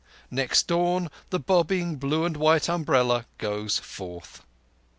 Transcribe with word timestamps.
Next 0.31 0.65
dawn 0.65 1.11
the 1.29 1.37
bobbing 1.39 1.97
blue 1.97 2.25
and 2.25 2.35
white 2.35 2.67
umbrella 2.67 3.27
goes 3.37 3.77
forward. 3.77 4.25